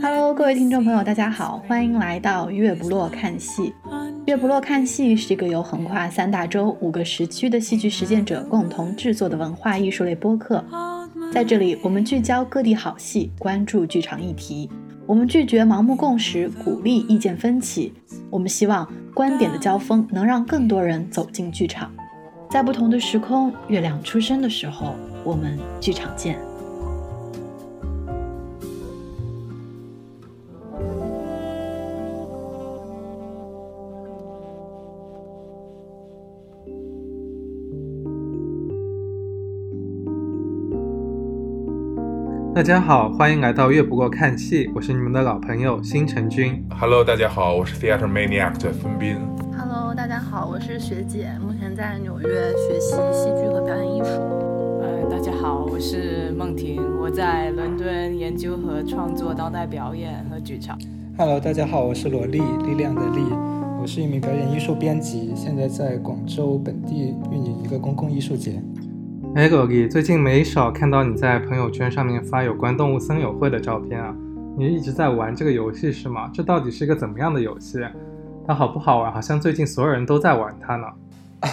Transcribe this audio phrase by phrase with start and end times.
[0.00, 3.72] Hello，各位听众朋友，大家好，欢迎来到月不落看戏。
[4.26, 10.64] 月不落看戏是一个由横跨三大洲、五个时区的戏剧实践者共同制作的文化艺术类播客。
[11.32, 14.70] 在这里，我们聚焦各地好戏，关注剧场议题。
[15.06, 17.92] 我们拒绝盲目共识，鼓励意见分歧。
[18.30, 21.92] 我们希望观点的交锋能让更多人走进剧场。
[22.50, 26.38] 在不同的时空，月亮出生的时候，我们剧场见。
[42.56, 46.64] 大家好，欢迎来到越不过看戏，我是你们的老朋友星辰君。
[46.70, 49.18] Hello，大家好，我是 Theater Maniac 的孙斌。
[49.58, 54.08] Hello，大家好，我是学姐，目前在纽约学习戏剧和表演艺术。
[54.80, 60.78] 呃，大家好，我是梦婷，我在伦敦研究和创作当代表演和剧场。
[61.18, 63.20] Hello，大家好，我是罗莉，力量的力，
[63.78, 68.62] 我是一名表演艺术编辑，现在在广州本地运营一个公共艺术节。
[69.36, 74.16] 哎，罗莉，最近没少看到你在朋友圈上面发有关动物森友会的照片啊，
[74.56, 76.30] 你一直在玩这个游戏是吗？
[76.32, 77.78] 这到底是一个怎么样的游戏？
[78.46, 79.12] 它好不好玩？
[79.12, 80.86] 好像最近所有人都在玩它呢。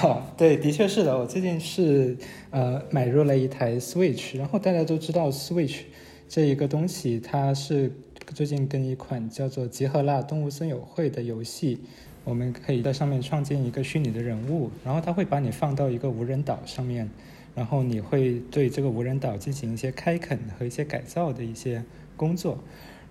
[0.02, 2.16] 哦， 对，的确是的，我最近是
[2.52, 5.82] 呃买入了一台 Switch，然后大家都知道 Switch
[6.30, 7.92] 这一个东西，它是
[8.34, 11.82] 最近跟一款叫做《集合啦动物森友会》的游戏，
[12.24, 17.10] 我们可以在上面创建一个虚拟的人物，然后它会把你放到一个无人岛上面，
[17.56, 21.84] 然后你会对这个无人岛进行一些开垦和一些改造的一些
[22.16, 22.58] 工作，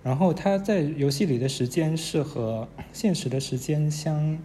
[0.03, 4.37] 然后它在游戏里的时间是和现实的时间相。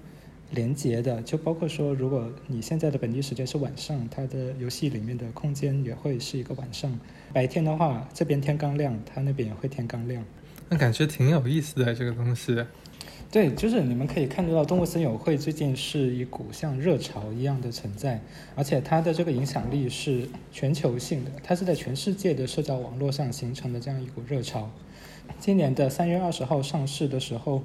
[0.53, 6.99] 连接的，就包括说，如果你现在的本地时间是晚上，它的游戏里面的空间也会是一个晚上。
[7.35, 10.25] 白天的话，这边天刚亮，它那边也会天刚亮。
[10.71, 12.65] 那感觉挺有意思的这个东西。
[13.31, 18.21] 对，就是你们可以看得到，动物森友会最近是一股像热潮一样的存在，
[18.55, 24.71] 而且它的这个影响力是全球性的，它是在全世界的社交网络上形成的这样一股热潮。
[25.39, 27.63] 今年的三月二十号上市的时候。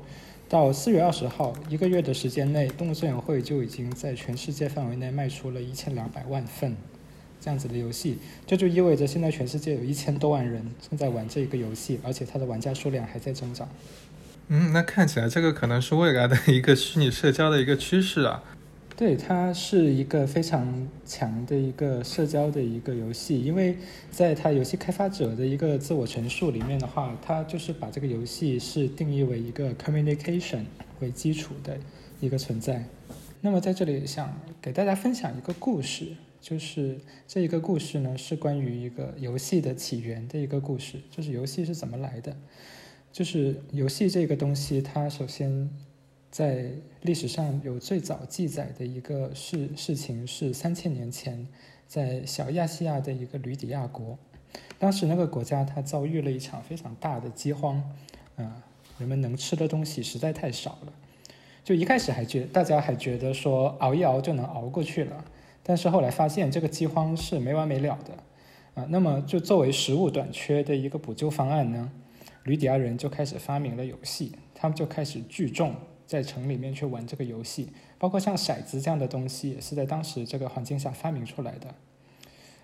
[0.50, 6.76] 到四月二十号，一个月的时间内，动物森友会就已经在全世界范围内卖出了一千两百万份
[7.42, 13.68] 这样子的游戏，这就意味着现在全世界有一千多万人正在玩这个游戏，而且它的玩家数量还在增长。
[14.50, 18.44] 嗯，那看起来这个可能是未来的一个虚拟社交的一个趋势啊。
[18.96, 23.76] 对，它是一个非常强的一个社交的一个游戏，因为
[24.12, 30.66] 在它游戏开发者的一个自我陈述里面的话，它就是把这个游戏是定义为一个 communication
[31.00, 31.76] 为基础的
[32.20, 32.86] 一个存在。
[33.42, 42.38] 那么在这里想给大家分享一个故事，就是这一个故事呢是关于一个游戏的起源的一个故事，就是游戏是怎么来的。
[43.14, 45.70] 就是游戏这个东西，它首先。
[46.34, 51.48] 在历史上有最早记载的一个事事情是三千年前，
[51.88, 54.18] 在小亚细亚的一个吕底亚国，
[54.80, 57.76] 当时那个国家它遭遇了一场非常大的饥荒，
[58.36, 58.64] 啊、
[58.98, 60.94] 人们能吃的东西实在太少了，
[61.64, 65.24] 就一开始还觉大家还觉得说熬一熬就能熬过去了，
[65.62, 71.92] 但是后来发现这个饥荒是没完没了的，啊、那么就作为食物短缺的一个补救方案呢，
[72.44, 75.76] 吕底亚人就开始发明了游戏，他们就开始聚众。
[76.06, 81.74] 在城里面去玩这个游戏，包括像骰子这样的东西，也是在当时这个环境下发明出来的。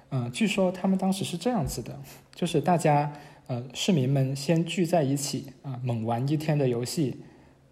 [0.09, 1.97] 嗯、据说他们当时是这样子的，
[2.35, 3.11] 就是大家
[3.47, 7.21] 呃市民们先聚在一起啊、猛玩一天的游戏，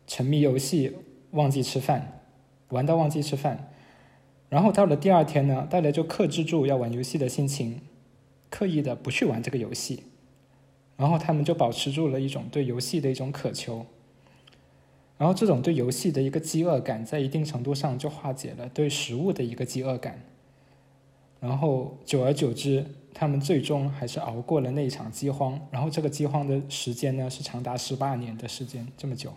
[0.08, 0.96] 沉迷游戏，
[1.32, 2.22] 忘记吃饭，
[2.70, 3.70] 玩到忘记吃饭。
[4.50, 7.82] 然后到了第二天呢，大家就克制住要玩游戏的心情，
[8.50, 10.04] 刻意的不去玩这个游戏，
[10.98, 13.86] 然后他们就保持住了一种对游戏的一种渴求。
[15.18, 20.22] 然后这种对游戏的一个饥饿感，在一定程度上就化解了对食物的一个饥饿感。
[21.40, 25.60] 然后久而久之，他们最终还是熬过了那一场饥荒。
[25.72, 29.32] 然后这个饥荒的时间呢，是长达十八年的时间，这么久。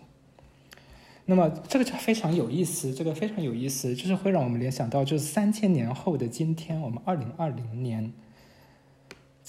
[1.26, 8.12] 那么这个就非常有意思，这个非常有意思，就是会让我们联想到，就是三千年后的今天，我们二零二零年。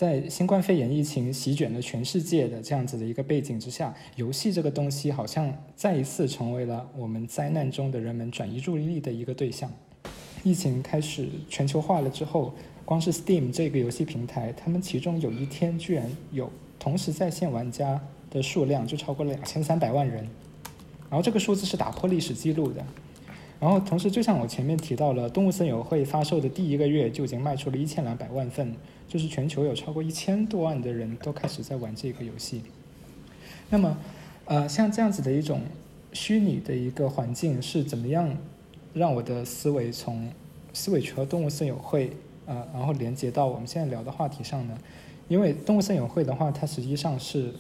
[0.02, 9.72] 在新冠肺炎疫情席卷了全世界的这样子的一个背景之下，游戏这个东西好像再一次成为了我们灾难中的人们转移注意力的一个对象。
[10.42, 12.52] 疫情开始全球化了之后，
[12.84, 18.02] 光是 Steam 这个游戏平台，他们其中有一天居然有同时在线玩家
[18.32, 20.28] 的数量就超过了两千三百万人，
[21.12, 22.84] 然后这个数字是打破历史记录的。
[23.60, 28.74] 然后同时，就像我前面提到了，动物森友会发售的第一个月就已经卖出了一千两百万份，
[29.12, 32.62] 就是全球有超过一千多万的人都开始在玩这个游戏。
[33.70, 33.98] 那么，
[34.46, 35.64] 呃，像这样子的一种
[36.14, 38.34] 虚拟的一个环境是怎么样
[38.94, 40.32] 让我的思维从
[40.72, 42.12] 思维和动物森友会，
[42.46, 44.78] 呃，然后连接到我们现在聊的话题上呢？
[45.28, 47.54] 因为动物森友会的话，它实际上是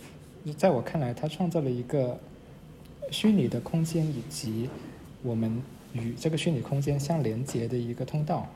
[0.55, 2.17] 在我看来，它创造了一个
[3.09, 4.69] 虚拟的空间以及
[5.21, 5.61] 我们。
[5.93, 8.47] 与这个虚拟空间相连接的一个通道，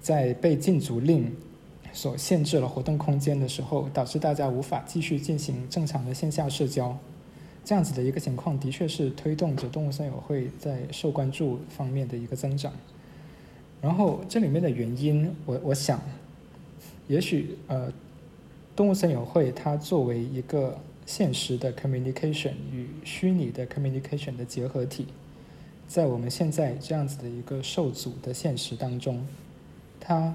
[0.00, 1.28] 在被禁足令
[1.92, 6.96] 所限制了活动空间的时候，导致大家无法继续进行正常的线下社交，
[7.64, 12.72] 这样子的一个情况，的确是推动着动物森友会在受关注方面的一个增长。
[13.80, 16.00] 然后这里面的原因，我我想，
[17.08, 17.92] 也许呃，
[18.74, 25.08] 动物森友会它作为一个现实的 communication 与虚拟的 communication 的结合体。
[25.88, 29.26] 在我们现在这样子的一个受阻的现实当中，
[30.00, 30.34] 它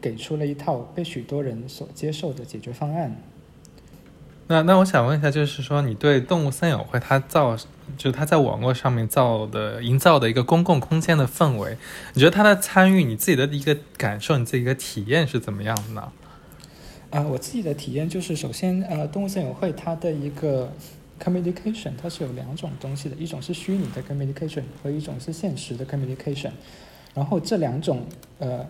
[0.00, 3.20] 给出了一套被许多人所接受的解决方案。
[4.46, 7.56] 那那我想问一下，就是说你对动物森友会它造，
[7.96, 11.76] 就是它在网络上面造的、营造的一个公共空间的氛围，
[12.14, 16.12] 你觉得它的参与，你自己的一个感受，你自己的体验是怎么样的呢？
[17.10, 20.72] 啊，我自己的体验就是，首先，呃，动物森友会它的一个。
[21.18, 26.52] communication 它是有两种东西的，一种是虚拟的 communication 和一种是现实的 communication。
[27.12, 28.06] 然后这两种
[28.38, 28.64] 呃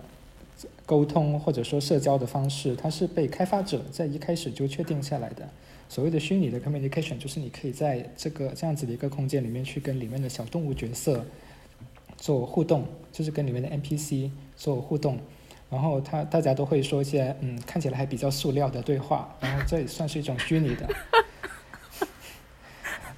[0.88, 5.46] 沟通或者说社交的方式，它是被开发者在一开始就确定下来的。
[5.86, 11.22] 所谓的虚拟的 communication 就是你可以在这个这样子的一个空间里面去跟里面的小动物角色
[12.16, 15.18] 做互动，就是跟里面的 NPC 做互动。
[15.70, 20.88] 然后他大家都会说一些嗯看起来还比较塑料的对话，然后这也算是一种虚拟的。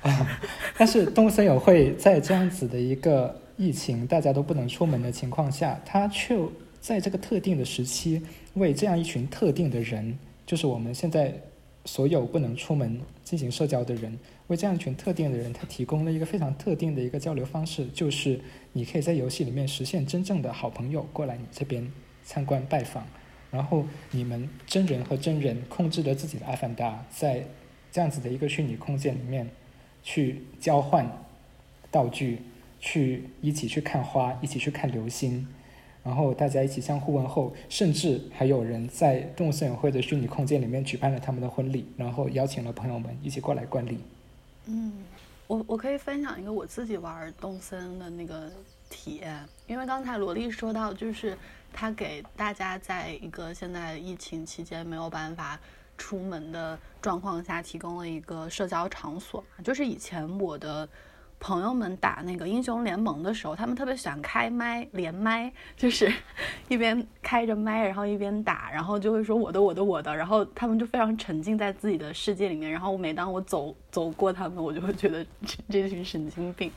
[0.03, 0.41] 啊，
[0.77, 6.37] 但是动物森友会在这样子的一个疫情大家都不能出门的情况下，它却
[6.81, 8.21] 在这个特定的时期
[8.55, 11.35] 为这样一群特定的人，就是我们现在
[11.85, 14.19] 所有不能出门进行社交的人，
[14.49, 18.41] 为这样一群特定的人，他提供了一个非常特定的一个交流方式，就是
[18.73, 21.87] 你可以在游戏里面实现真正的好朋友过来你这边
[22.25, 23.07] 参观拜访，
[23.51, 27.45] 然后你们真人和真人控制着自己的阿凡达，在
[27.93, 29.49] 这样子的一个虚拟空间里面。
[30.03, 31.07] 去交换
[31.91, 32.39] 道具，
[32.81, 35.47] 去一起去看花，一起去看流星，
[36.03, 43.99] 然后大家一起相互问候，甚至还有人在动物森友会的虚拟空间里面举办了他们的婚礼，然后邀请了朋友们一起过来观礼。
[44.67, 44.93] 嗯，
[45.47, 48.51] 我我可以分享一个我自己玩动森的那个
[48.89, 51.37] 体验，因为刚才萝莉说到，就是
[51.73, 55.59] 他给大家在一个现在疫情期间没有办法。
[56.03, 60.89] 出门的状况下提供了一个社交场所，就是以前我的
[61.41, 66.13] 朋友们打那个英雄联盟的时候，他们特别喜欢开麦连麦，就是
[66.69, 76.71] 一边开着麦，然后一边打，然后就会说我的我的我的，然后他们就非常沉浸在自己的世界里面，然后每当我走走过他们，我就会觉得这这群神经病。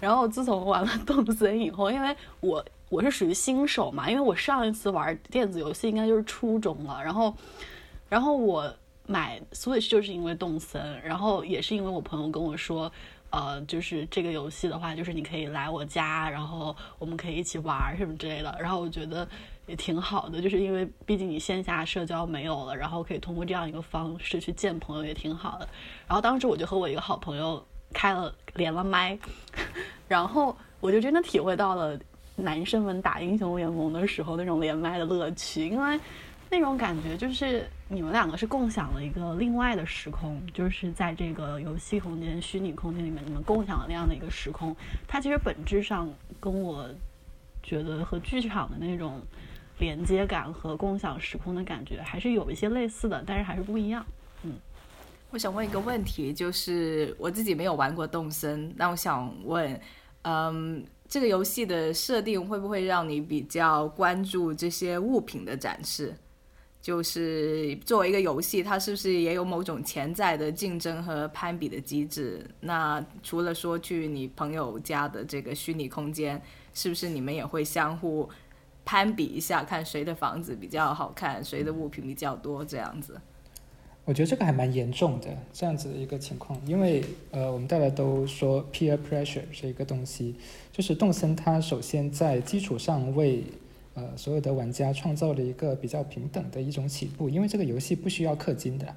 [0.00, 7.32] 然后自从玩了动森以后，因为我我是属于新手嘛，因为我上一次玩电子游戏应该就是初中了，然后。
[8.08, 8.72] 然后我
[9.08, 12.90] 买 Switch 就是因为动森，然后也是因为我朋友跟我说，
[13.36, 18.56] 呃，就是这个游戏的话，就是你可以来我家，然后我们可以一起玩什么之类的。
[18.58, 19.28] 然后我觉得
[19.66, 25.68] 也挺好的，就是因为毕竟你线下社交没有了，然后可以通过这样一个方式去见朋友也挺好的。
[26.08, 27.62] 然后当时我就和我一个好朋友
[27.92, 29.18] 开了连了麦，
[30.08, 32.00] 然后我就真的体会到了
[32.36, 36.00] 男生们打英雄联盟的时候那种连麦的乐趣，因为。
[36.48, 44.74] 那种感觉就是你们两个是共享了一个另外的时空，就是在这个游戏空间、虚拟空间里面，你们共享了那样的一个时空。
[45.08, 46.88] 它其实本质上跟我
[47.62, 49.20] 觉得和剧场的那种
[49.78, 54.06] 连接感和共享时空的感觉还是有一些类似的，但是还是不一样。
[54.44, 54.52] 嗯，
[55.30, 59.80] 我想问一个问题，就是我自己没有玩过动森，那我想问，
[60.22, 66.14] 嗯，这个游戏的设定会不会让你比较关注这些物品的展示？
[66.86, 72.48] 就是作为一个游戏，它是不是也有某种潜在的竞争和攀比的机制？
[72.60, 76.40] 那除了说去你朋友家的这个虚拟空间，
[76.74, 78.28] 是不是你们也会相互
[78.84, 83.20] 攀比一下，看谁的房子比较好看，谁的物品比较多这样子？
[84.04, 87.02] 我觉得这个还蛮严重的，这样子的一个情况，因为
[87.32, 90.36] 呃，我们大家都说 peer pressure 这一个东西，
[90.70, 93.42] 就是动森它首先在基础上为
[93.96, 98.94] 呃，所有的玩家创造了一个比较平等的一种起步，因为这个游戏不需要氪金的。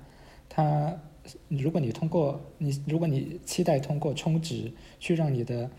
[0.49, 0.93] 它，
[1.47, 5.69] 如果你通过你，如果你期待通过充值去让你的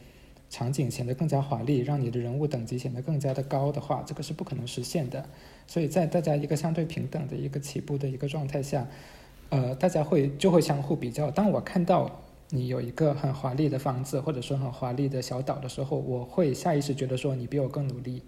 [0.48, 5.24] 场景显得更加华丽，让你的人物等级显得更加的高的话，这个是不可能实现的。
[5.66, 8.88] 所以在大家一个相对平等的一个起步的一个状态下，
[9.50, 11.30] 呃，大家会就会相互比较。
[11.30, 18.22] 当我看到你有一个很华丽的房子，或者说很华丽的小岛的时候，我会下意识觉得说你比我更努力，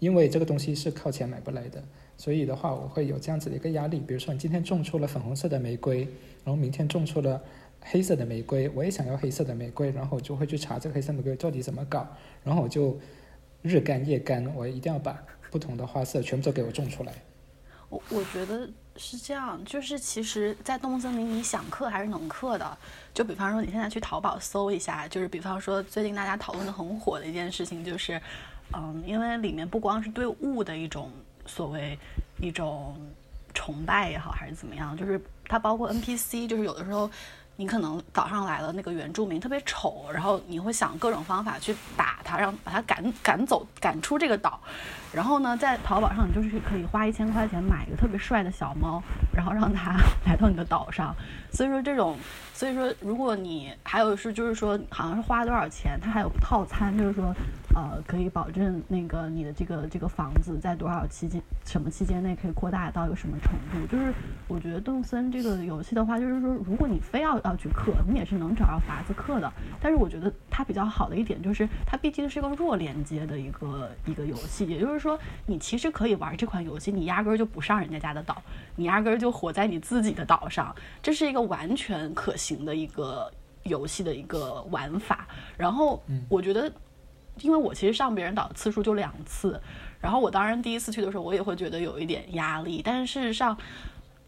[0.00, 1.80] 因为这个东西是靠钱买不来的。
[2.16, 4.00] 所以的话，我会有这样子的一个压力。
[4.00, 6.00] 比如说，你今天种出了粉红色的玫瑰，
[6.44, 7.40] 然后明天种出了
[7.80, 12.06] 黑色的玫瑰，我也想要黑色的玫瑰，然后我就会去查这个黑色玫瑰到底怎么搞，
[12.44, 12.98] 然后我就
[13.62, 15.18] 日干夜干，我一定要把
[15.50, 17.12] 不同的花色全部都给我种出来。
[17.88, 22.78] 我我觉得是这样，就是其实，在动物森林，你想刻还是能刻的。
[23.12, 28.20] 就比方说，你现在去淘宝搜一下，就是比方说，最近大家讨论的很火的一件事情，就是，
[28.72, 31.10] 嗯，因为里面不光是对物的一种。
[31.46, 31.98] 所谓
[32.38, 32.94] 一种
[33.54, 37.10] 崇拜也好，还是怎么样，就是它包括 NPC，就是有的时候
[37.56, 44.60] 你可能岛上来了那个原住民特别丑，然后你会想各种方法去打他，让把他赶赶走，赶出这个岛。
[45.12, 49.02] 然后呢，在淘宝上你就是可以花一千块钱买一个特别帅的小猫，
[49.34, 51.14] 然后让它 来到你的岛上。
[51.50, 52.16] 所以说这种，
[52.54, 57.34] 所以说如果你还有是就是说好像是花多少钱，它还有套餐，就是说。
[57.72, 63.86] 呃，可以保证那个你的这个这个房子在多少期间、什么期间内可以扩大到一个什么程度？
[63.86, 64.12] 就是
[64.48, 69.52] 我觉得动森这个游戏的话，就是说如果你非要要去氪，你也是能找到法子氪的。
[69.80, 78.40] 但是我觉得它比较好的一点就是，它毕竟是个弱连接的一个一个游戏，也就是说，你其实可以玩这款游戏，你压根儿就不上人家家的岛，
[78.76, 85.26] 你压根儿就活在你自己的岛上，这是一个完全可行的一个游戏的一个玩法。
[85.56, 86.70] 然后我觉得。
[87.42, 89.58] 因为我其实上别人岛次数就两次，
[89.98, 92.82] 然后我当然第一次去的时候，我也会觉得有一点压力。
[92.84, 93.56] 但是事实上，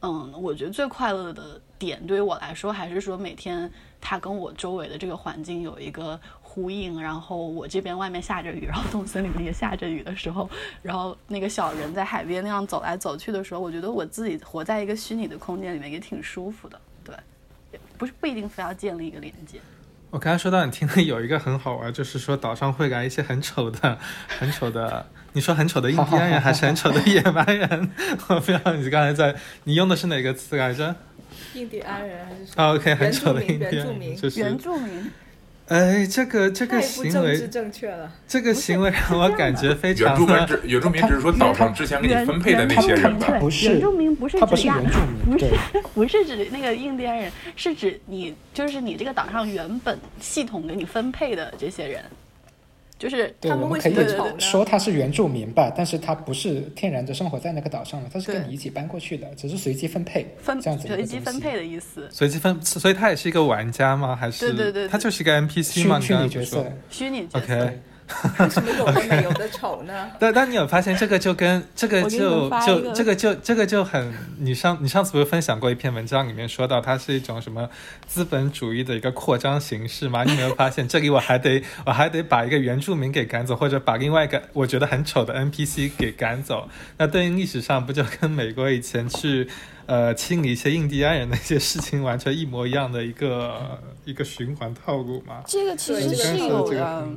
[0.00, 6.18] 嗯，我觉得最快乐的点对于我来说，还是说每天它跟我周围的这个环境有一个
[6.52, 7.00] 呼应。
[7.00, 10.48] 然后我这边外面下着雨，然后动森里面也下着雨的时候，
[10.82, 16.78] 然后那个小人在海边那样走来走去的时候，我觉得我自己活在一个虚拟的空间里面也挺舒服的。
[17.02, 17.14] 对，
[17.96, 19.58] 不是不一定非要建立一个连接。
[20.10, 27.90] 我刚才说到你听的有一个很好玩，就是说岛上会来一些很丑的、很丑的，你说很丑的印第安人还是很丑的野蛮人？
[28.28, 30.94] 我不知道你刚才在你用的是哪个词来着？
[31.54, 35.10] 印第安人还是什么？OK，很丑的印第安人，就是原住民。
[35.72, 37.48] 哎，这个这个行为，
[38.28, 40.08] 这个行为让我感觉非常。
[40.08, 43.38] 原住民只原住民只是说岛上之前给你分配的那些人吧？
[43.40, 45.50] 不是原住民，不是指原住民，不是
[45.94, 52.04] 不是指那个印第安人，是指你就是你这个岛上原本系统给你分配的这些人。
[53.02, 53.94] 就是他们可以
[54.38, 62.08] 说他是原住民吧，但是他不是天然的生活在那个岛上的，他是跟你一起搬过去的，只是随机分配，分这样子随机分配的意思。
[62.12, 64.14] 随机分，所以他也是一个玩家吗？
[64.14, 65.98] 还是对对对，他就是一个 NPC 吗？
[65.98, 67.54] 虚拟角色，虚拟角色。
[67.56, 67.80] OK。
[68.38, 70.10] 为什么有的美有的丑呢？
[70.20, 77.68] 但但你有发现这个就跟这个就就这个就这个就很，你上你上次不是分享过一篇文章里面说到它是一种什么
[78.06, 80.24] 资本主义的一个扩张形式吗？
[80.24, 86.68] 你有没有发现这里我还得 我还得把一个原住民给赶走，或者把另外一个我觉得很丑的 NPC 给赶走？
[86.98, 89.48] 那对应历史上不就跟美国以前去？
[89.86, 95.42] 呃，清理一些印第安人的一些事情，完全一模一样的一个一个循环套路嘛？
[95.46, 97.08] 这个其实是有的，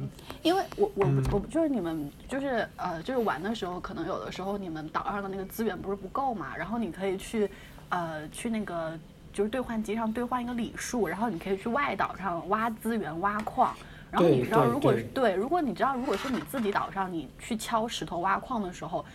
[0.42, 7.50] 因为我我我就是你们就是呃就是玩的时候，可能有的时候你们岛上的那个资源不是不够嘛，然后你可以去
[7.90, 8.98] 呃去那个
[9.32, 13.76] 就是兑换机上兑换一个礼数，然后你可以去外岛上挖资源挖矿，
[14.10, 19.06] 然后你知道如果对如果你知道如果是你自己岛上你去敲石头挖矿的时候。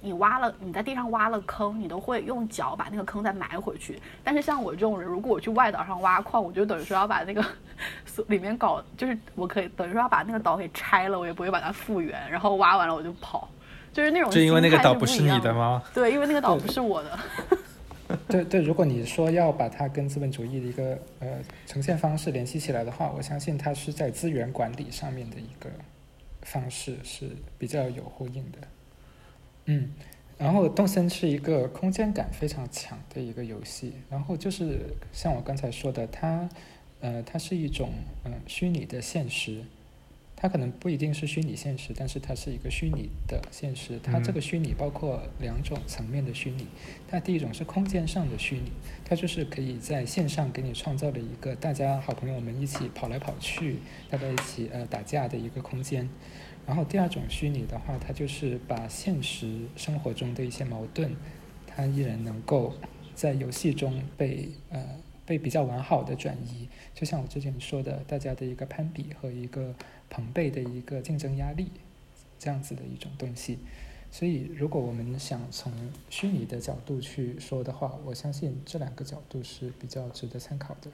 [0.00, 4.00] 你挖了，你在地上挖了坑，你都会用脚把那个坑再埋回去。
[4.24, 7.44] 但是像我这种人，如果我去外岛上挖矿，我就等于说要把那个
[8.28, 12.30] 里面搞，就是我可以等于说要把那个岛给拆了，我也不会把它复原。
[12.30, 13.48] 然后挖完了我就跑，
[13.92, 14.30] 就是那种。
[14.30, 15.82] 就因为那个岛不是你的吗？
[15.92, 17.18] 对，因为那个岛不是我的。
[18.26, 25.70] 对对，如果你说要把它跟资本主义的一个呃呈现方式联系起来的话，我相信它是在资源管理上面的一个
[26.42, 28.58] 方式是比较有呼应的。
[29.66, 29.90] 嗯，
[30.38, 36.48] 然后动森是一个空间感非常强的一个游戏，然后就是像我刚才说的，它，
[37.00, 37.90] 呃，它是一种
[38.24, 39.62] 嗯虚拟的现实，
[40.34, 44.00] 它可能不一定是虚拟现实，但是它是一个虚拟的现实。
[44.02, 46.66] 它这个虚拟包括两种层面的虚拟，
[47.06, 48.72] 它第一种是空间上的虚拟，
[49.04, 53.76] 它就是可以在线上给你创造了一个大家好朋友们一起跑来跑去，
[54.08, 56.08] 大家一起呃打架的一个空间。
[56.66, 61.14] 然后第二种虚拟的话，它就是把现实生活中的一些矛盾，
[61.66, 62.74] 它依然能够
[63.14, 64.84] 在游戏中被呃
[65.26, 66.68] 被比较完好的转移。
[66.94, 69.74] 就像我之前说的，大家的一个攀比和一个
[70.08, 71.70] 朋辈的一个竞争压力，
[72.38, 73.58] 这样子的一种东西。
[74.12, 75.72] 所以，如果我们想从
[76.08, 80.90] 虚拟的角度去说的话，我相信这两个角度是比较值得参考的。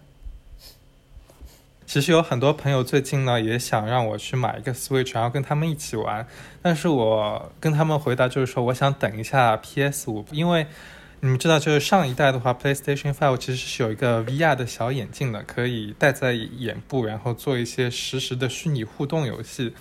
[1.86, 6.26] 其实有很多朋友最近呢也想让我去买一个 Switch，然后跟他们一起玩，
[6.60, 10.66] 但是我跟他们回答就是说，我想等一下 PS 五，因为
[11.20, 19.72] 你们知道，就是上一代的话，PlayStation Five 其实是有一个 VR 的小眼镜的，可以戴在眼部，然后做一些实时的虚拟互动游戏。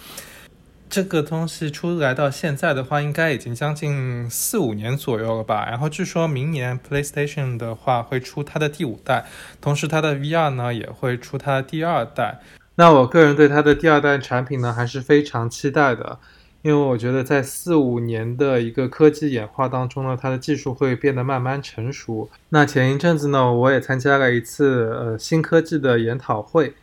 [0.88, 5.66] 这个东西出来到现在的话，应该已经将近四五年左右了吧。
[5.68, 9.26] 然后据说明年 PlayStation 的话会出它的第五代，
[9.60, 12.40] 同时它的 VR 呢也会出它的第二代。
[12.76, 16.20] 那我个人对它的第二代产品呢还是非常期待的，
[16.62, 22.30] 因为我觉得在四五年的一个科技演化当中呢，它的技术会变得慢慢成熟。
[22.50, 26.74] 那前一阵子呢，我也参加了一次呃新科技的研讨会。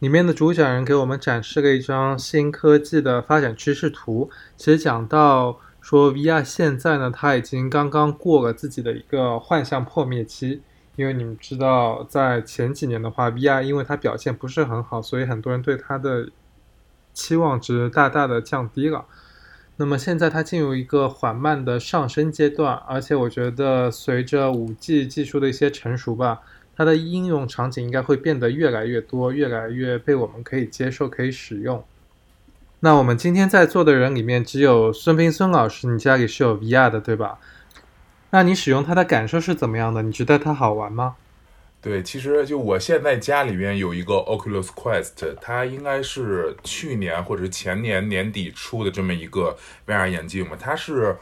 [0.00, 10.62] 里面的主讲人给我们展示了一张新科技的发展趋势图，其实讲到说 VR 现在呢，它已经刚刚过了自己的一个幻象破灭期，
[10.96, 16.30] 因为你们知道，在前几年的话，VR 因为它表现不是很好，所以很多人对它的
[17.12, 19.04] 期望值大大的降低了。
[19.76, 26.40] 那么现在它进入一个缓慢的上升阶段，而且我觉得随着 5G 技术的一些成熟吧。
[26.80, 31.84] 它的应用场景应该会变得越来越多，越来越被我们可以接受、可以使用。
[32.78, 37.38] 那我们今天在座的人里面，只有孙斌孙老师，你家里是有 VR 的，对吧？
[38.30, 40.00] 那你使用它的感受是怎么样的？
[40.00, 41.16] 你觉得它好玩吗？
[41.82, 49.54] 对，其实就我现在家里边有一个 Oculus Quest，它应该是去年或者前年年底出的这么一个
[49.86, 51.14] VR 眼镜嘛，它是。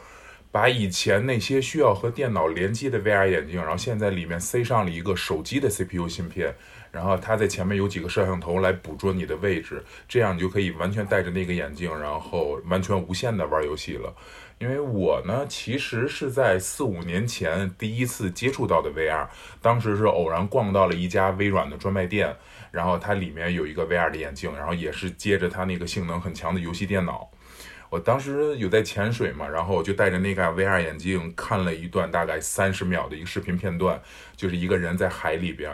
[0.51, 6.55] 把以前那些需要和电脑联机的 VR 眼镜，然后现在里面塞上了一个手机的 CPU 芯片，
[6.91, 14.13] 然后它在前面有几个摄像头来捕捉你的位置，这样你就可以完全戴着那个眼镜，然后完全无线的玩游戏了。
[14.57, 19.27] 因为我呢，其实是在四五年前第一次接触到的 VR，
[19.61, 22.35] 当时是偶然逛到了一家微软的专卖店，
[22.71, 27.29] 然后它里面有一个 VR 的眼镜，然后也是接着它那个性能很强的游戏电脑。
[27.89, 33.99] 我当时有在潜水嘛，然后我就戴着那个 VR 眼镜看了一段大概三十秒的一个视频片段，
[34.35, 35.71] 就是一个人在海里边，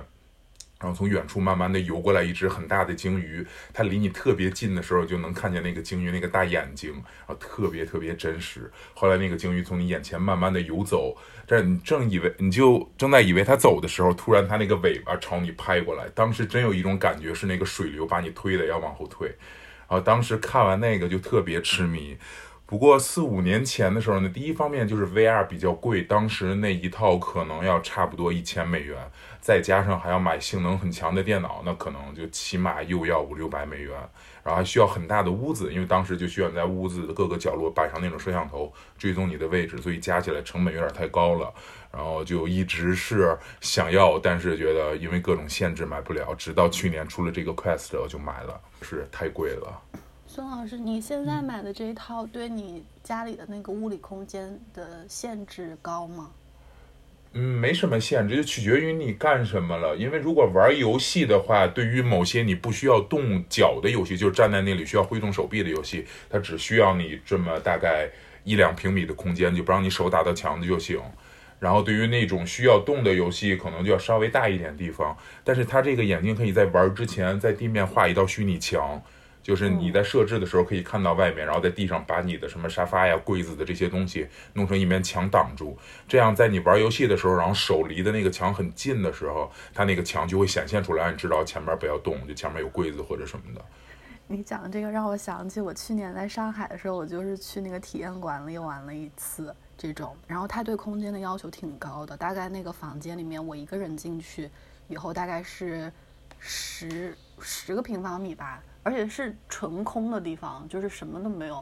[0.80, 8.72] 然后从远处慢慢的游过来一只很大的鲸鱼，它离你特别近的时候就能看见那个鲸鱼那个大眼睛，然后特别特别真实。
[8.94, 19.36] 后来那个鲸鱼从你眼前慢慢的游走，这你正以为你就正在以为它走的时候，突然它那个尾巴朝你拍过来，当时真有一种感觉是那个水流把你推的要往后退。
[19.88, 22.18] 啊当时看完那个就特别痴迷，
[22.66, 28.98] 不过四五年前的时候呢，第一方面就是 VR 比较贵，当时那一套可能要差不多一千美元，
[29.46, 33.92] 再加上还要买性能很强的电脑，那可能就起码又要五六百美元，
[34.44, 41.54] 然后还需要很大的屋子，因为当时就需要在屋子的各个角落摆上那种摄像头追踪你的位置，所以加起来成本有点太高了。
[41.92, 49.80] 然后就一直是想要，但是觉得因为各种限制买不了，直到去年出了这个 Quest 我就买了，是太贵了。
[50.26, 56.32] 孙老师，你现在买的这一套对你家里的那个物理空间的限制高吗？
[57.38, 59.94] 嗯没什么限制，就取决于你干什么了。
[59.98, 68.10] 因为如果玩游戏的话，对于某些你不需要动脚的游戏，就是站在那里需要挥动手臂的游戏，它只需要你这么大概
[68.46, 70.98] 一两平米的空间，就不让你手打到墙的就行。
[71.60, 75.18] 然后对于那种需要动的游戏，可能就要稍微大一点地方。
[75.44, 79.02] 但是它这个眼镜可以在玩之前，在地面画一道虚拟墙，
[79.46, 85.78] 就是你在设置的时候可以看到外面，然后在地上把你的什么沙发呀、柜子的这些东西弄成一面墙挡住。
[86.08, 93.62] 这样在你玩游戏的时候，然后手离的那个墙很近的时候，它那个墙就会显现出来，你知道前面不要动，就前面有柜子或者什么的。
[94.26, 99.56] 你讲这个让我想起我去年在上海的时候，我就是去那个体验馆里玩了一次。
[99.78, 104.50] 这种，然后它对空间的要求挺高的，大概那个房间里面，我一个人进去
[104.88, 105.92] 以后，大概是
[106.40, 111.62] 十十个平方米吧，而且是纯空的地方，就是什么都没有。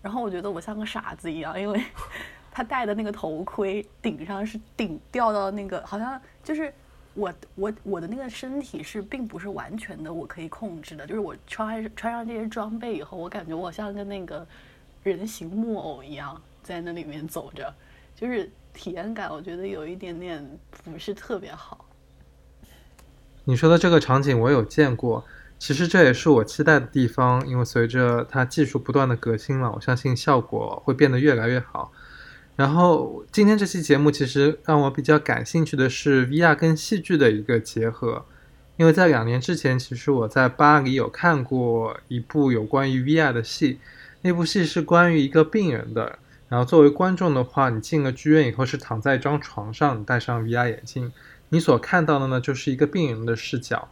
[0.00, 1.84] 然后我觉得我像个傻子一样，因为
[2.50, 6.72] 他戴的那个头盔顶上是顶掉到那个，好像就是
[7.14, 14.46] 我我我的那个身体是并不是完全的我可以控制的，就是我穿穿上这些装备以后，我感觉我像个那个
[15.02, 16.40] 人形木偶一样。
[16.64, 17.74] 在那里面走着，
[18.16, 20.42] 就是体验感，我觉得有一点点
[20.82, 21.84] 不是特别好。
[23.44, 25.22] 你说的这个场景我有见过，
[25.58, 31.90] 其实这也是我期待的地方，因为随着它技术不断的革新嘛，我相信效果会变得越来越好。
[32.56, 38.26] 然后今天这期节目其实让我比较感兴趣的是 VR 跟戏剧的一个结合，
[38.76, 43.80] 因为在两年之前，其实我在巴黎有看过一部有关于 VR 的戏，
[44.22, 46.18] 那部戏是关于一个病人的。
[46.48, 51.10] 然后作为观众的话，你进了剧院以后是躺在一张床上，戴上 VR 眼镜，
[51.48, 53.88] 你所看到的呢就是一个病人的视角。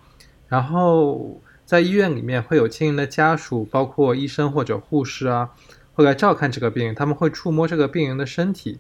[0.49, 1.41] 然后
[1.73, 5.53] 在医院里面会有亲人的家属，包括医生或者护士啊。
[5.95, 8.79] 会来照看这个病人，他们会触摸这个病人的身体。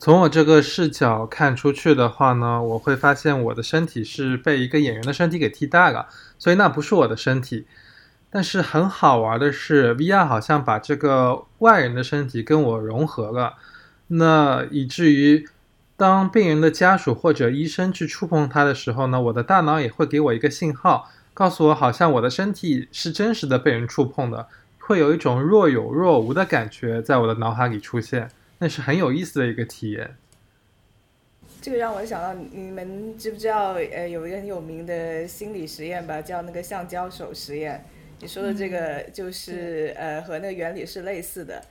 [0.00, 7.68] 从我这个视角看出去的话呢，我会发现我的身体是被一个演员的身体给替代了，所以那不是我的身体。
[8.28, 13.54] 但是很好玩的是，VR 好像把这个外人的身体跟我融合了，
[14.08, 15.48] 那以至于
[15.96, 24.48] 当病人的家属或者医生去触碰他的时候呢，我的大脑也会给我一个信号，告诉我好像我的身体是真实的被人触碰的。
[24.78, 30.16] 会有一种若有若无的感觉在我的脑海里出现，那是很有意思的一个体验。
[31.60, 33.74] 这个让我想到，你们知不知道？
[33.74, 37.84] 呃，有一个很有名的心理实验吧，叫那个橡胶手实验。
[38.18, 41.62] 你说的这个就是呃，和那个原理是类似的。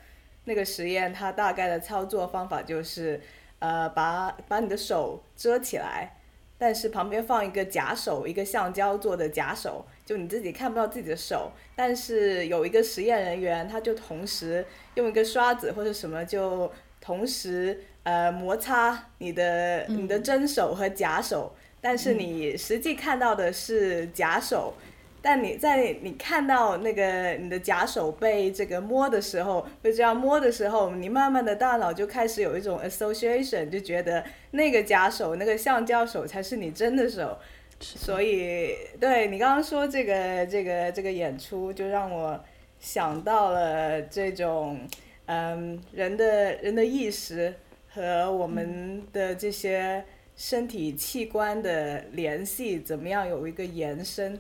[0.46, 3.20] 那个实验它大概的操作方法就是，
[3.60, 6.16] 呃，把把你的手遮起来，
[6.62, 9.84] 但是旁边放一个假手，一个橡胶做的假手。
[10.06, 24.76] 就你自己看不到自己的手，但是有一个实验人员，他就同时用一个刷子或者什么，就同时呃摩擦你的你的真手和假手，但是你实际看到的是假手。
[25.22, 37.38] 但你在你看到那个你的假手被这个摸的时候，被这样摸的时候，你慢慢的大脑就开始有一种 association，就觉得那个假手、那个橡胶手才是你真的手。
[37.80, 42.40] 所以，对你刚刚说这个这个这个演出，就让我
[42.80, 44.80] 想到了这种，
[45.26, 47.54] 嗯，人的人的意识
[47.90, 50.04] 和我们的这些
[50.36, 54.40] 身体器官的联系，怎么样有一个延伸？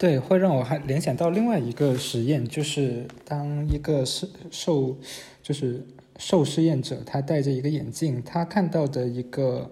[0.00, 4.96] 对，会让我还联想到另外一个实验，就是当一个受受
[5.42, 5.86] 就是
[6.16, 9.70] 受试验者，他戴着一个眼镜，他看到的一个。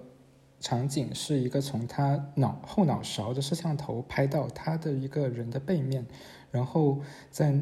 [0.60, 6.04] 场景是一个从他脑后脑勺的摄像头拍到他的一个人的背面，
[6.50, 6.98] 然后
[7.30, 7.54] 在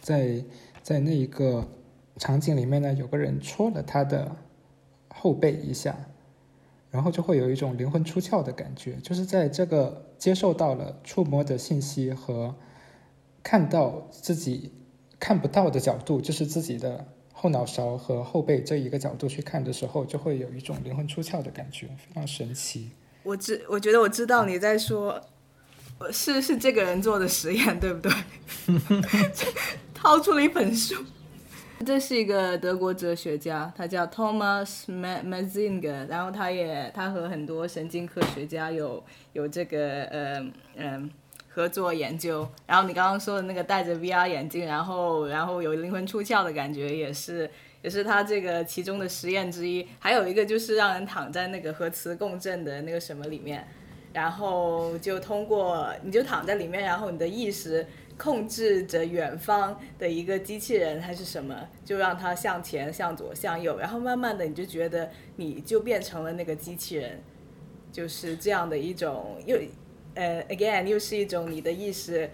[0.00, 0.44] 在
[0.82, 1.64] 在那一个
[2.16, 4.34] 场景里面呢，有个人戳了他的
[5.14, 5.96] 后背一下，
[6.90, 12.54] 然后就会有一种灵魂出窍的感觉，就是在这个接受到了触摸的信息和
[13.42, 14.72] 看到自己
[15.18, 17.06] 看不到的角度，就是自己的。
[17.32, 22.90] 后脑勺和后背这一个角度去看的时候，就会有一种灵魂出窍的感觉，非常神奇。
[23.22, 25.18] 我知，我觉得我知道你在说，
[26.12, 28.12] 是是这个人做的实验，对不对？
[29.94, 31.02] 掏出了一本书，
[31.84, 41.10] 这是一个德国哲学家，他叫 Thomas Mazinger，然后他也他和很多神经科学家有有这个呃嗯。
[41.52, 47.50] 合作研究，然后你刚刚说的那个戴着 VR 眼镜，然后然后有灵魂出窍的感觉，也是
[47.82, 49.84] 也是他这个其中的实验之一。
[49.98, 53.66] 还有一个就是让人躺在那个核磁共振的那个什么里面，
[54.12, 57.84] 然后就通过你就躺在里面，然后你的意识
[58.20, 67.22] 控制着远方的一个机器人还是什么，就让它向前、向左、向右，然后慢慢的你就觉得你就变成了那个机器人，
[67.90, 69.58] 就是这样的一种又。
[70.12, 72.28] 呃，again，又是一种你的意识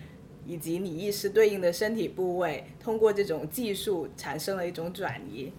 [0.47, 5.53] 以及你意识对应的身体部位，通过这种技术产生了一种转移。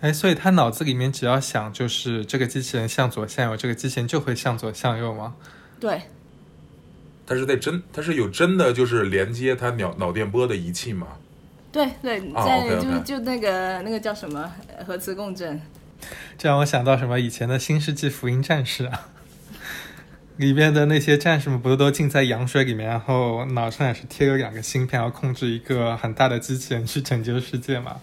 [0.00, 5.36] 哎，所以他脑子里面只要想就是这个机器人向左向右，这个机器人就会向左向右吗？
[5.78, 6.00] 对。
[7.26, 11.06] 它是在真，它是有真的就是连接它脑脑电波的仪器吗？
[11.72, 14.52] 对对，在就就那个那个叫什么
[14.86, 15.60] 核磁共振。
[16.36, 17.18] 这让我想到什么？
[17.18, 19.08] 以前的新世纪福音战士啊。
[20.36, 28.00] 里边的那些战士们不是都浸在羊水里面，然后脑上也是贴有两个芯片，要控制一个很大的机器人去拯救世界嘛？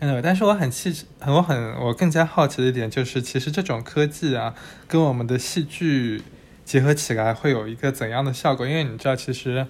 [0.00, 4.52] 嗯，但是我很气，我很我更加好奇的一点就是，其实这种科技啊，
[4.88, 6.22] 跟我们的戏剧
[6.64, 8.66] 结合起来会有一个怎样的效果？
[8.66, 9.66] 因为你知道，其实，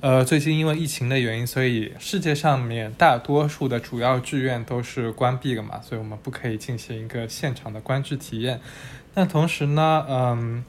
[0.00, 8.60] 呃，最近因为疫情的原因，所以世界上面大多数的主要剧院都是关闭了嘛，所以我们不可以进行一个现场的观剧体验。
[9.14, 10.64] 那同时呢，嗯。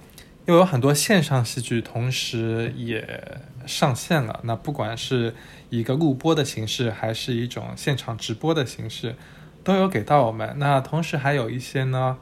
[0.47, 5.35] 又有很多线上戏剧同时也上线了，那不管是
[5.69, 9.13] 一个录播的形式，还是一种现场直播的形式，
[9.61, 10.55] 都有给到我们。
[10.57, 12.15] 那同时还有一些呢，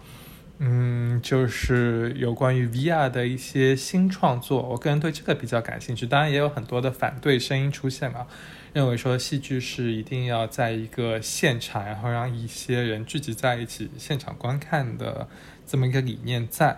[0.58, 6.06] 嗯，就是有关于 VR 的一些新创作，我个人对这个比较感兴趣。
[6.06, 8.28] 当然，也有很多的反对声音出现嘛，
[8.74, 15.28] 认为说戏剧是一定要在一个现场，然后让一些人聚集在一起现场观看的
[15.66, 16.78] 这么一个理念在。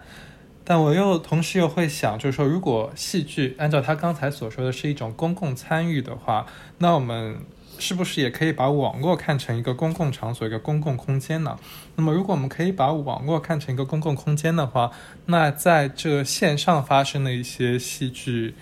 [0.64, 6.46] 但我又同时又会想，就是说，如果戏剧按照他刚才所说的是一种公共参与的话，
[6.78, 7.36] 那我们。
[7.80, 11.58] 是不是也可以把网络看成一个公共场所、一个公共空间呢？
[11.96, 14.92] 那么，如果我们可以把网络看成一个公共空间的话，
[15.26, 18.56] 那在这线上发生的一些戏剧，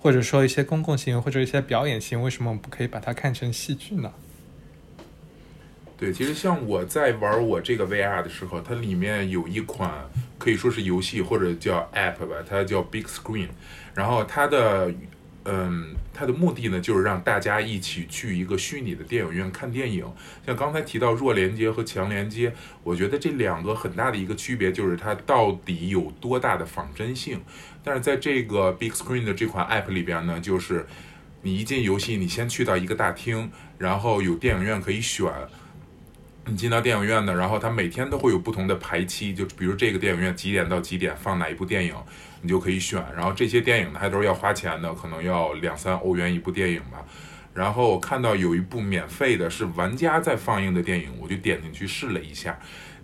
[0.00, 4.12] 或者说一些公共行为或者一些表演行为，为什么我们不可以把它看成戏剧呢？
[5.96, 9.90] 对，其实像我在玩我这个 VR 的时候，它里面有一款
[10.38, 13.48] 可以说是游戏或者叫 App 吧，它叫 Big Screen，
[13.94, 14.92] 然后它的。
[15.44, 20.04] 嗯，它的目的呢，就是让大家一起去一个虚拟的电影院看电影。
[20.44, 27.40] 像刚才提到弱连接和强连接，我觉得这两个很大的一个区别就是它到底有多大的仿真性。
[27.82, 30.86] 但是在这个 Big Screen 的这款 App 里边呢，就是
[31.40, 35.32] 你一进游戏，你先去到一个大厅，然后有电影院可以选。
[36.48, 41.94] 你进到电影院呢，然后它每天都会有不同的排期，就比如这个电影院几点到几点放哪一部电影。
[42.40, 47.04] 你就可以选，然后这些电影呢还都是要花钱的，可能要两三欧元一部电影吧。
[47.52, 52.56] 然后我看到有一部免费的，是玩家在放映的电影，我就点进去试了一下。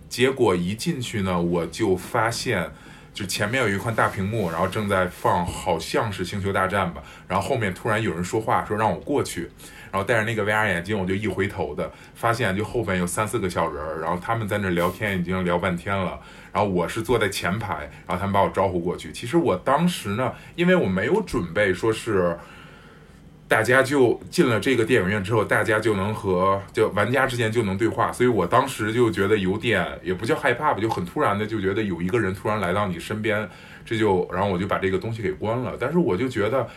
[0.07, 2.71] 结果一进去呢，我就发现，
[3.13, 7.03] 就前面有一块大屏幕，然后正在放，好像是《星球大战》吧。
[7.27, 9.51] 然后后面突然有人说话，说让我过去。
[9.95, 16.19] 然后戴着那个 VR 眼镜，我就一回头的发现，就后边有三四个小人儿，然后他们在那聊天，已经聊半天了。
[16.51, 19.09] 然后我是坐在前排，然后他们把我招呼过去。
[19.13, 22.37] 其实我当时呢，因为我没有准备说是
[23.47, 33.49] 大家就进了这个电影院之后，大家就能和就玩家之间就能对话，所以我当时就觉得有点也不叫害怕吧，就很突然的就觉得有一个人突然来到你身边，
[33.85, 35.77] 这就然后我就把这个东西给关了。
[35.79, 36.67] 但是我就觉得。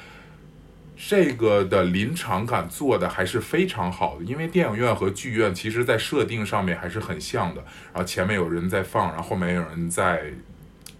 [1.00, 7.62] 这个的临场感做的还是非常好的，因为电影院和剧院其实在设定上面还是很像的。
[7.92, 10.24] 然后前面有人在放，然后后面有人在，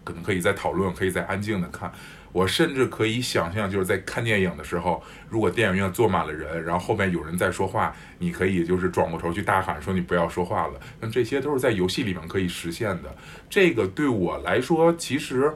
[0.04, 1.92] 可能可以在讨论，可以在安静的看。
[2.30, 10.74] 我甚至可以想象，就是在看电影的时候，如果电影院坐满了人，然后后面有人在说话，你可以就是转过头去大喊说你不要说话了。
[11.00, 13.14] 那这些都是在游戏里面可以实现的。
[13.50, 15.52] 这个对我来说，其实。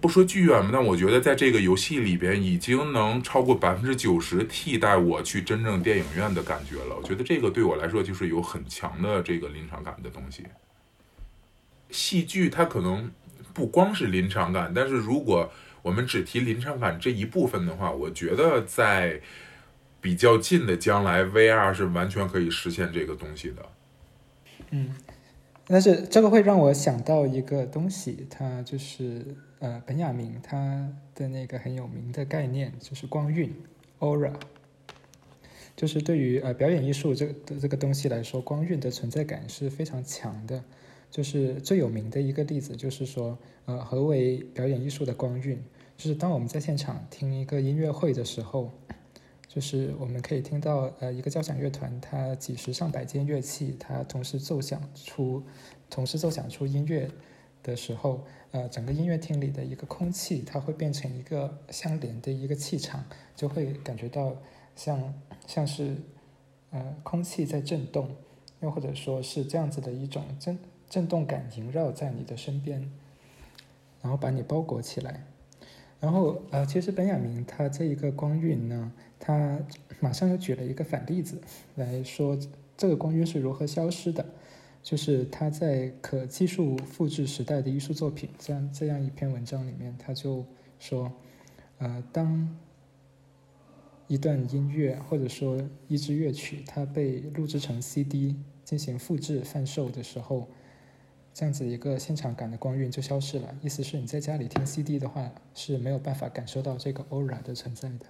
[0.00, 6.96] 不说剧院嘛，但我觉得在这个游戏里边已经能超过百分之九十替代我去真正电影院的感觉了。
[6.96, 10.44] 我觉得这个对我来说就是有很强的这个临场感的东西。
[11.90, 13.10] 戏剧它可能
[13.52, 19.20] 不光是临场感，但是如果我们只提临场感这一部分的话，我觉得在
[20.00, 23.66] 比较近的将来，VR 是完全可以实现这个东西的。
[24.70, 24.94] 嗯，
[25.66, 29.36] 但是这个会让我想到一个东西，它就是。
[29.60, 33.54] 呃，本雅明他的那个很有名的概念就是光晕
[34.00, 34.34] ，aura，
[35.76, 40.62] 就是对于呃表演艺术这个这个东西来说，光晕的存在感是非常强的。
[41.10, 45.60] 就是最有名的一个例子，就是说，呃，何为表演艺术的光晕？
[45.96, 48.70] 就是当我们在现场听一个音乐会的时候，
[49.48, 55.42] 就是我们可以听到呃一个交响乐团，它几十上百件乐器，它同时奏响出，
[55.90, 57.10] 同时奏响出音乐
[57.62, 58.24] 的时候。
[58.52, 63.04] 呃，整个音乐厅里的一个空气，它会变成一个相连的一个气场，
[63.36, 64.36] 就会感觉到
[64.74, 65.14] 像
[65.46, 65.94] 像是
[66.72, 68.10] 呃空气在震动，
[68.58, 72.90] 又或者说是这样子的一种震震动感萦绕在你的身边，
[74.02, 75.24] 然后把你包裹起来。
[76.00, 79.60] 然后呃，其实本雅明他这一个光晕呢，他
[80.00, 81.40] 马上又举了一个反例子
[81.76, 82.36] 来说，
[82.76, 84.26] 这个光晕是如何消失的。
[84.82, 90.44] 就是他在可技术复制时代的艺术作品这样这样一篇文章里面，他就
[90.78, 91.12] 说，
[91.78, 92.48] 呃，当
[94.08, 100.48] 一段音乐或者说一支乐曲，它被录制成 CD 进行复制贩售的时候，
[101.32, 103.54] 这样子一个现场感的光晕就消失了。
[103.62, 108.06] 意思是你在家里听 CD 的话是没有办法感受到这个 aura 的存在的。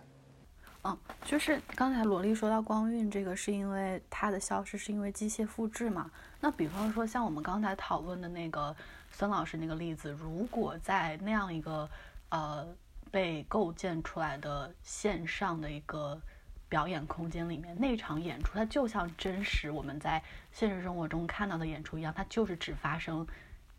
[0.82, 6.10] 嗯，就是刚才萝莉说到光晕这个，是因为它的消失是因为机械复制嘛？
[6.40, 8.74] 那比方说像我们刚才讨论的那个
[9.10, 11.86] 孙老师那个例子，如果在那样一个
[12.30, 12.66] 呃
[13.10, 16.18] 被构建出来的线上的一个
[16.66, 23.26] 表演空间里面，那场演出它就像真实我们在现实生活中看到的演出一样，它就是只发生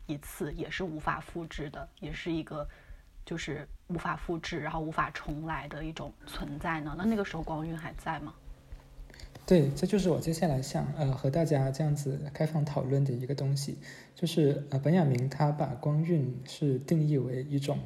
[0.06, 2.68] 一次，也是无法复制的，也是一个。
[3.24, 6.96] 就是无法复制，然后无法重来的一种存在呢？
[6.98, 8.34] 那那个时候光晕还在吗？
[9.46, 13.78] 对，这就是我接下来想呃和大家这样子开放讨论的一个东西，
[14.16, 17.78] 就是呃本雅明他把光晕是定义为一种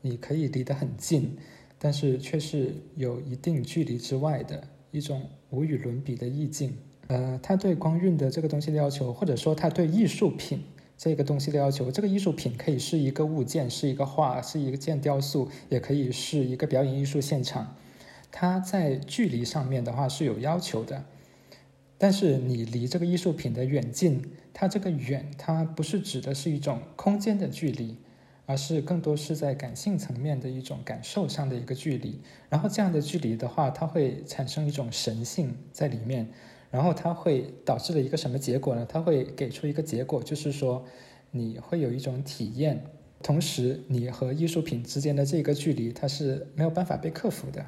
[0.00, 1.36] 你可以离得很近，
[1.78, 6.76] 但是却是有一定距离之外的一种无与伦比的意境。
[7.06, 10.62] 呃，他对光晕的这个东西的要求，或者说他对艺术品
[10.98, 17.76] 这个东西的要求，这个艺术品可以是一个物件，是一个画，是一个件雕塑，也可以是一个表演艺术现场。
[18.32, 21.04] 它在距离上面的话是有要求的，
[21.96, 24.20] 但是你离这个艺术品的远近，
[24.52, 27.96] 它这个远，它不是指的是一种空间的距离，
[28.46, 32.20] 而是更多是在感性层面的一种感受上的一个距离。
[32.48, 36.28] 然后这样的距离的话，它会产生一种神性在里面。
[36.70, 38.86] 然后它会导致了一个什么结果呢？
[38.86, 40.84] 它会给出一个结果，就是说
[41.30, 42.84] 你会有一种体验，
[43.22, 47.64] 同时你和艺术品之间的这个距离，它是没有办法被克服的。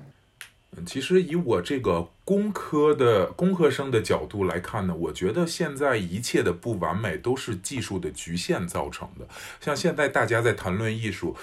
[0.76, 9.26] 嗯，其实以我这个工科的工科生的角度来看呢，我觉得现在一切的不完美都是技术的局限造成的。
[9.62, 11.34] 像现在大家在谈论艺术，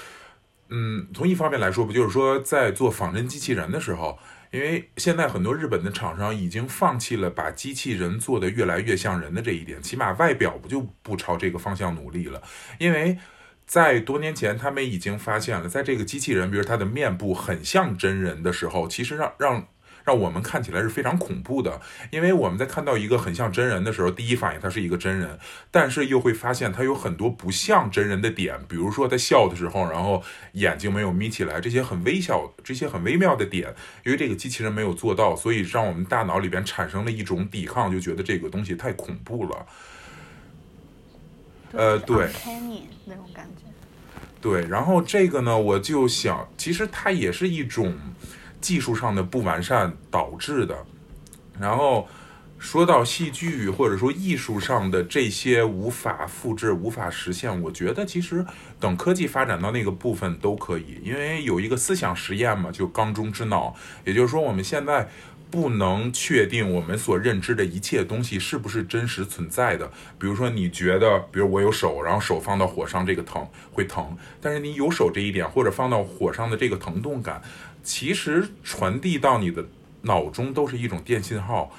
[0.70, 4.20] 嗯，从一方面来说，不就是说在做仿真机器人的时候。
[4.52, 12.42] 因为现在很多日本的厂商已经放弃了把机器人做得越来越像人的这一点，起码外表不就不朝这个方向努力了。
[12.78, 13.18] 因为
[13.66, 19.68] 在多年前，他们已经发现了，在这个机器人，比如它的面部很像真人的时候，其实让让。
[20.08, 25.38] 让我们看起来是非常恐怖的，因为我们在看到一个很像真人的时候，第一反应他是一个真人，
[25.70, 39.66] 但是又会发现他有很多不像真人的点，比如说他笑的时候，然后眼睛没有眯起来，这些很微小、这些很微妙的点，因为这个机器人没有做到，所以让我们大脑里边产生了一种抵抗，就觉得这个东西太恐怖了。
[41.74, 42.30] 呃，对，
[43.04, 43.64] 那种感觉。
[44.40, 47.94] 对，然后这个呢，我就想，其实它也是一种。
[48.60, 50.76] 技术上的不完善导致的，
[51.60, 52.08] 然后
[52.58, 58.44] 说到戏剧或者说艺术上的这些无法复制、无法实现，我觉得其实
[58.80, 65.08] 等科技发展到那个部分都可以，因为有一个思想实验嘛，就缸中之脑，也就是说我们现在
[65.52, 69.90] 不能确定我们所认知的一切东西是不是真实存在的。
[70.20, 77.42] 比如说你觉得，比如我有手，然后手放到火上这个疼会疼，但是你有手这一点或者放到火上的这个疼痛感。
[77.88, 79.66] 其实传递到你的
[80.02, 81.72] 脑中都是一种电信号，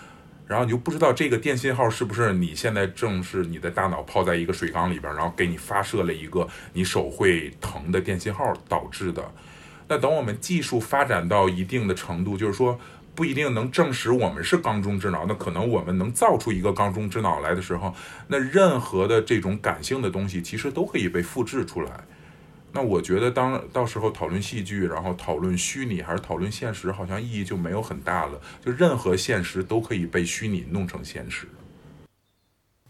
[0.47, 9.23] 然后你就不知道这个电信号是不是你现在正是你的大脑泡在一个水缸里边，然后给你发射了一个你手会疼的电信号导致的。
[9.87, 12.81] 那等我们技术发展到一定的程度，就是说
[13.15, 17.95] 不一定能证实我们是缸中之脑，那可能我们能造出一个缸中之脑来的时候，
[18.29, 22.05] 那任何的这种感性的东西其实都可以被复制出来。
[22.71, 28.41] 那我觉得，当到时候讨论戏剧，然后讨论虚拟还是讨论现实，好像意义就没有很大了。
[28.65, 31.49] 就任何现实都可以被虚拟弄成现实。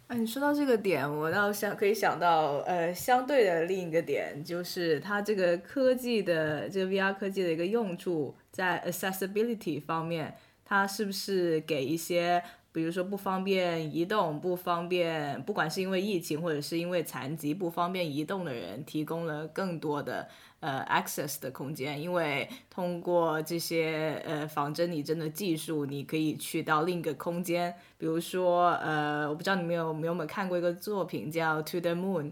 [0.09, 12.43] 哎，你说到这个点，我倒想可以想到，呃，相对的另一个点，就是它这个科技的这个 VR 科技的一个用处，在 accessibility 方面，它是不是给一些？
[12.79, 20.29] 比如说不方便移动，不方便，不管是因为疫情或者是因为残疾不方便移动的人，提供了更多的
[20.61, 22.01] 呃 access 的空间。
[22.01, 27.75] 因为通过这些呃仿真拟真的技术，你可以去到另一个空间。
[27.99, 32.27] 比如说呃，我不知道你们有没有没有看过一个作品叫《To the Moon》，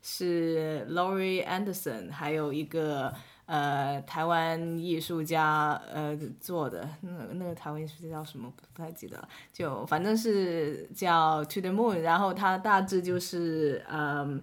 [0.00, 3.12] 是 Laurie Anderson，还有一个。
[3.46, 8.50] 呃，台湾艺术家呃做的那那个台湾艺术家叫什么？
[8.72, 14.40] 不太记得，就反正是叫 To the Moon，然后它大致就是呃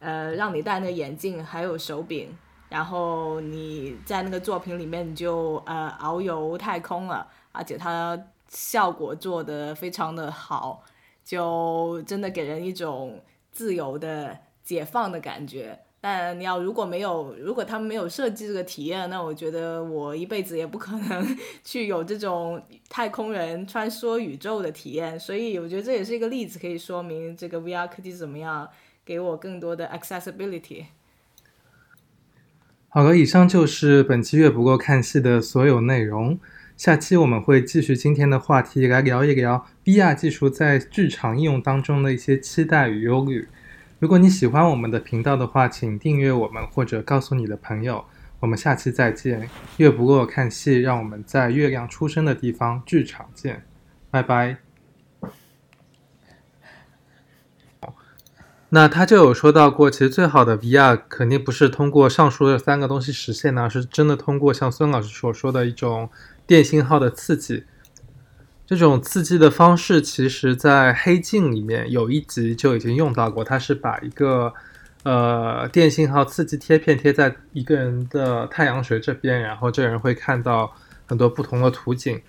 [0.00, 2.36] 呃让你戴那个眼镜，还有手柄，
[2.70, 10.82] 然后你在那个作品里面你就呃遨游太空了，而且它效果做的非常的好，
[11.22, 15.78] 就真的给人一种自由的解放的感觉。
[16.00, 25.18] 但你要如果没有，如果他们没有设计这个体验，那我觉得我一辈子也不可能 去有这种太空人穿梭宇宙的体验。
[25.18, 28.68] 所以我觉得这也是一个例子，可以说明这个 VR 科技怎么样
[29.04, 30.84] 给我更多的 accessibility。
[32.90, 36.38] 好了，以上就是本期月不够看戏的所有内容。
[36.76, 43.48] 下期我们会继续今天的话题，来聊一聊 VR 技术在剧场应用当中的一些期待与忧虑。
[43.98, 48.04] 如果你喜欢我们的频道的话，请订阅我们或者告诉你的朋友。
[48.38, 49.50] 我们下期再见。
[49.78, 53.66] 月不过看戏，让我们在月亮出生的地方剧场见。
[54.08, 54.58] 拜拜。
[58.68, 66.08] 那他就有说到过，其实最好的 VR 肯定不是通过上述的三个东西实现呢，而是真的通过像孙老师所说的一种
[66.46, 67.64] 电信号的刺激。
[68.68, 73.42] 这种刺激的方式，其实在《黑镜》里面有一集就已经用到过。
[73.42, 74.52] 它是把一个
[75.04, 80.70] 呃电信号刺激贴片贴在一个人的太阳穴这边，然后这人会看到
[81.06, 82.20] 很多不同的图景。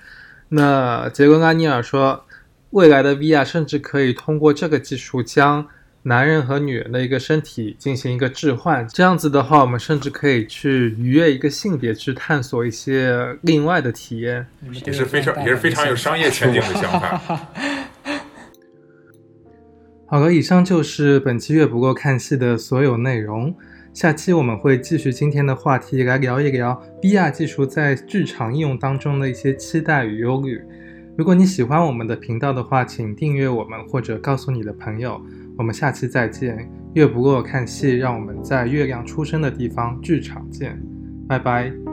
[0.47, 2.23] 那杰伦·阿尼尔说，
[2.69, 5.67] 未来的 VR 甚至可以通过这个技术将。
[6.09, 14.47] 男人和女人的一个身体进行一个置换，这样子的话，我们甚至可以去逾越一个性别，去探索一些另外的体验，
[14.87, 17.47] 也是非常也是非常有商业前景的想法。
[20.09, 23.55] 好了，以上就是本期月不够看戏的所有内容。
[23.93, 30.59] 下期我们会继续今天的话题，来聊一聊 VR 技术在剧场应用当中的一些期待与忧虑。
[31.19, 35.21] 如果你喜欢我们的频道的话，请订阅我们或者告诉你的朋友。
[35.57, 36.71] 我们下期再见。
[36.93, 40.81] 月不过看戏，让我们在月亮出生的地方剧场见。
[41.27, 41.88] 拜拜。